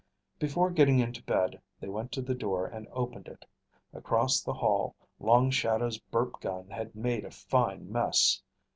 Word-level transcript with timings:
Before 0.39 0.71
getting 0.71 0.97
into 0.97 1.21
bed, 1.21 1.61
they 1.79 1.87
went 1.87 2.11
to 2.13 2.23
the 2.23 2.33
door 2.33 2.65
and 2.65 2.87
opened 2.91 3.27
it. 3.27 3.45
Across 3.93 4.41
the 4.41 4.55
hall, 4.55 4.95
Long 5.19 5.51
Shadow's 5.51 5.99
burp 5.99 6.41
gun 6.41 6.71
had 6.71 6.95
made 6.95 7.23
a 7.23 7.29
fine 7.29 7.91
mess. 7.91 8.41